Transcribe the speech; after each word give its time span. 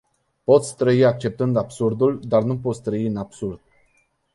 Poți 0.43 0.75
trăi 0.75 1.05
acceptînd 1.05 1.55
absurdul, 1.57 2.19
dar 2.27 2.43
nu 2.43 2.57
poți 2.57 2.81
trăi 2.81 3.05
în 3.05 3.17
absurd. 3.17 3.61